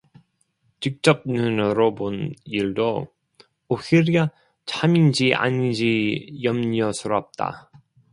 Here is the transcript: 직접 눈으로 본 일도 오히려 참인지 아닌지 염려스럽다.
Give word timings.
직접 0.79 1.21
눈으로 1.27 1.93
본 1.93 2.33
일도 2.45 3.13
오히려 3.67 4.31
참인지 4.65 5.35
아닌지 5.35 6.39
염려스럽다. 6.41 7.69